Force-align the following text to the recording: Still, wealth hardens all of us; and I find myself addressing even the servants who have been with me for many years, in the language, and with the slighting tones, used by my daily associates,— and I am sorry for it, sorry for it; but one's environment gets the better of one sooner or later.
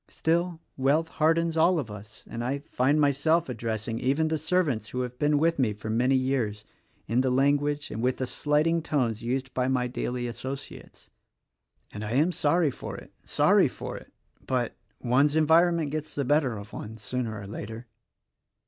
Still, 0.09 0.59
wealth 0.77 1.09
hardens 1.09 1.55
all 1.55 1.77
of 1.77 1.91
us; 1.91 2.23
and 2.27 2.43
I 2.43 2.63
find 2.71 2.99
myself 2.99 3.49
addressing 3.49 3.99
even 3.99 4.29
the 4.29 4.39
servants 4.39 4.89
who 4.89 5.01
have 5.01 5.19
been 5.19 5.37
with 5.37 5.59
me 5.59 5.73
for 5.73 5.91
many 5.91 6.15
years, 6.15 6.65
in 7.07 7.21
the 7.21 7.29
language, 7.29 7.91
and 7.91 8.01
with 8.01 8.17
the 8.17 8.25
slighting 8.25 8.81
tones, 8.81 9.21
used 9.21 9.53
by 9.53 9.67
my 9.67 9.85
daily 9.85 10.25
associates,— 10.25 11.11
and 11.93 12.03
I 12.03 12.13
am 12.13 12.31
sorry 12.31 12.71
for 12.71 12.97
it, 12.97 13.13
sorry 13.23 13.67
for 13.67 13.95
it; 13.95 14.11
but 14.47 14.75
one's 14.99 15.35
environment 15.35 15.91
gets 15.91 16.15
the 16.15 16.25
better 16.25 16.57
of 16.57 16.73
one 16.73 16.97
sooner 16.97 17.39
or 17.39 17.45
later. 17.45 17.85